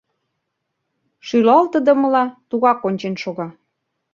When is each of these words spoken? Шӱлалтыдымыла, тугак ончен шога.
Шӱлалтыдымыла, 1.27 2.23
тугак 2.49 2.79
ончен 2.87 3.15
шога. 3.23 3.47